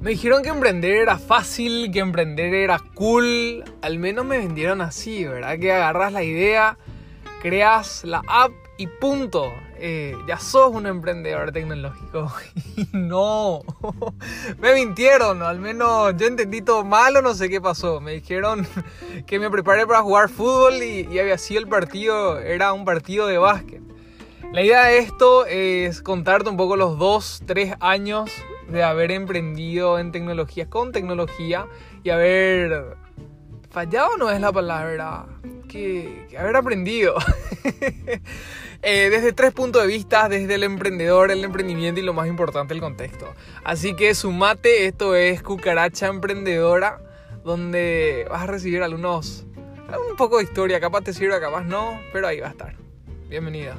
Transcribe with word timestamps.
Me 0.00 0.12
dijeron 0.12 0.42
que 0.42 0.48
emprender 0.48 0.96
era 0.96 1.18
fácil, 1.18 1.90
que 1.92 1.98
emprender 1.98 2.54
era 2.54 2.78
cool. 2.94 3.62
Al 3.82 3.98
menos 3.98 4.24
me 4.24 4.38
vendieron 4.38 4.80
así, 4.80 5.26
¿verdad? 5.26 5.58
Que 5.58 5.72
agarras 5.72 6.10
la 6.14 6.22
idea, 6.22 6.78
creas 7.42 8.02
la 8.04 8.22
app 8.26 8.50
y 8.78 8.86
punto. 8.86 9.52
Eh, 9.76 10.14
ya 10.26 10.38
sos 10.38 10.74
un 10.74 10.86
emprendedor 10.86 11.52
tecnológico. 11.52 12.32
No, 12.94 13.60
me 14.58 14.72
mintieron, 14.74 15.42
al 15.42 15.60
menos 15.60 16.14
yo 16.16 16.26
entendí 16.26 16.62
todo 16.62 16.82
mal 16.82 17.16
o 17.16 17.22
no 17.22 17.34
sé 17.34 17.50
qué 17.50 17.60
pasó. 17.60 18.00
Me 18.00 18.12
dijeron 18.12 18.66
que 19.26 19.38
me 19.38 19.50
preparé 19.50 19.86
para 19.86 20.00
jugar 20.00 20.30
fútbol 20.30 20.82
y, 20.82 21.06
y 21.12 21.18
había 21.18 21.36
sido 21.36 21.60
el 21.60 21.68
partido, 21.68 22.38
era 22.40 22.72
un 22.72 22.86
partido 22.86 23.26
de 23.26 23.36
básquet. 23.36 23.82
La 24.54 24.62
idea 24.62 24.84
de 24.84 24.98
esto 24.98 25.44
es 25.44 26.00
contarte 26.00 26.48
un 26.48 26.56
poco 26.56 26.76
los 26.76 26.98
dos, 26.98 27.42
tres 27.46 27.74
años 27.80 28.30
de 28.70 28.82
haber 28.82 29.10
emprendido 29.10 29.98
en 29.98 30.12
tecnología, 30.12 30.68
con 30.68 30.92
tecnología 30.92 31.66
y 32.02 32.10
haber 32.10 32.96
fallado 33.70 34.16
no 34.16 34.30
es 34.30 34.40
la 34.40 34.52
palabra, 34.52 35.26
que, 35.68 36.26
haber 36.38 36.56
aprendido. 36.56 37.14
Eh, 38.82 39.10
desde 39.10 39.34
tres 39.34 39.52
puntos 39.52 39.82
de 39.82 39.88
vista, 39.88 40.30
desde 40.30 40.54
el 40.54 40.62
emprendedor, 40.62 41.30
el 41.30 41.44
emprendimiento 41.44 42.00
y 42.00 42.02
lo 42.02 42.14
más 42.14 42.26
importante, 42.28 42.72
el 42.72 42.80
contexto. 42.80 43.34
Así 43.62 43.94
que 43.94 44.14
sumate, 44.14 44.86
esto 44.86 45.14
es 45.14 45.42
Cucaracha 45.42 46.06
Emprendedora, 46.06 46.98
donde 47.44 48.26
vas 48.30 48.44
a 48.44 48.46
recibir 48.46 48.82
algunos, 48.82 49.44
un 50.10 50.16
poco 50.16 50.38
de 50.38 50.44
historia, 50.44 50.80
capaz 50.80 51.02
te 51.02 51.12
sirva, 51.12 51.38
capaz 51.40 51.64
no, 51.64 52.00
pero 52.10 52.28
ahí 52.28 52.40
va 52.40 52.46
a 52.46 52.50
estar. 52.52 52.74
Bienvenida. 53.28 53.76